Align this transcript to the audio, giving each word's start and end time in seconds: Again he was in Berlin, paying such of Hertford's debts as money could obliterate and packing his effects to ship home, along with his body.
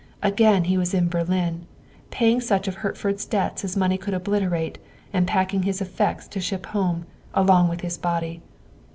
Again 0.23 0.63
he 0.63 0.79
was 0.79 0.95
in 0.95 1.09
Berlin, 1.09 1.67
paying 2.09 2.41
such 2.41 2.67
of 2.67 2.73
Hertford's 2.73 3.23
debts 3.23 3.63
as 3.63 3.77
money 3.77 3.99
could 3.99 4.15
obliterate 4.15 4.79
and 5.13 5.27
packing 5.27 5.61
his 5.61 5.79
effects 5.79 6.27
to 6.29 6.39
ship 6.39 6.65
home, 6.65 7.05
along 7.35 7.67
with 7.69 7.81
his 7.81 7.99
body. 7.99 8.41